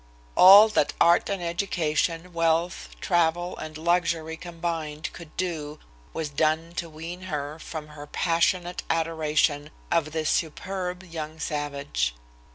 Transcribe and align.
All 0.35 0.67
that 0.69 0.93
art 0.99 1.29
and 1.29 1.43
education, 1.43 2.33
wealth, 2.33 2.89
travel 3.01 3.55
and 3.57 3.77
luxury 3.77 4.35
combined 4.35 5.13
could 5.13 5.37
do, 5.37 5.77
was 6.11 6.31
done 6.31 6.73
to 6.77 6.89
wean 6.89 7.21
her 7.29 7.59
from 7.59 7.89
her 7.89 8.07
passionate 8.07 8.81
adoration 8.89 9.69
of 9.91 10.11
this 10.11 10.31
superb 10.31 11.03
young 11.03 11.37
savage. 11.37 12.15